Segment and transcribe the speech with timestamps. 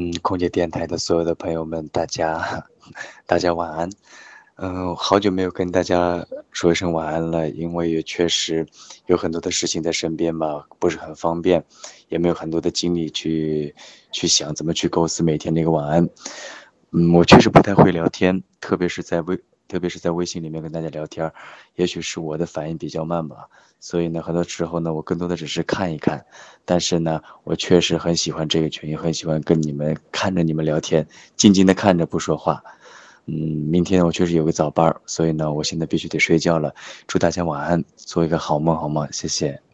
[0.00, 2.64] 嗯，空姐电台的所有的朋友们，大家，
[3.26, 3.90] 大家晚安。
[4.54, 8.64] 嗯，好久没有跟大家说一声晚安了，因为也确实
[9.06, 11.64] 有很多的事情在身边嘛，不是很方便，
[12.06, 13.74] 也没有很多的精力去
[14.12, 16.08] 去想怎么去构思每天那个晚安。
[16.92, 19.36] 嗯，我确实不太会聊天，特别是在微。
[19.68, 21.30] 特别是在微信里面跟大家聊天，
[21.76, 23.48] 也许是我的反应比较慢吧，
[23.78, 26.24] 所以呢，很多时候呢，我更多的只是看一看。
[26.64, 31.06] 但是呢，我确实很喜欢这个群，也很喜欢跟你们看着你们聊天，
[31.36, 32.62] 静静的看着不说话。
[33.26, 36.74] 嗯，明天我确实有个早班，所以呢，我现在必须得睡觉了。
[37.06, 39.06] 祝大家晚安，做一个好梦，好吗？
[39.12, 39.67] 谢谢。